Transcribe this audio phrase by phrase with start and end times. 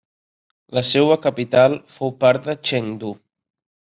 [0.77, 3.13] La seua capital fou part de Chengdu.